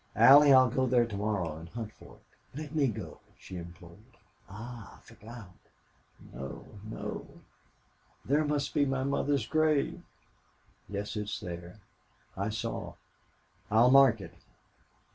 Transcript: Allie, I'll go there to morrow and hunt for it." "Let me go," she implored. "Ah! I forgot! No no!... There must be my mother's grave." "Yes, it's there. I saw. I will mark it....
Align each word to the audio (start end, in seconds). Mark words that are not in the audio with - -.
Allie, 0.15 0.51
I'll 0.51 0.71
go 0.71 0.87
there 0.87 1.05
to 1.05 1.15
morrow 1.15 1.57
and 1.57 1.69
hunt 1.69 1.93
for 1.93 2.15
it." 2.15 2.57
"Let 2.57 2.73
me 2.73 2.87
go," 2.87 3.19
she 3.37 3.55
implored. 3.57 4.17
"Ah! 4.49 4.97
I 4.97 5.01
forgot! 5.01 5.51
No 6.33 6.65
no!... 6.83 7.27
There 8.25 8.43
must 8.43 8.73
be 8.73 8.83
my 8.83 9.03
mother's 9.03 9.45
grave." 9.45 10.01
"Yes, 10.89 11.15
it's 11.15 11.39
there. 11.39 11.81
I 12.35 12.49
saw. 12.49 12.95
I 13.69 13.81
will 13.81 13.91
mark 13.91 14.19
it.... 14.21 14.33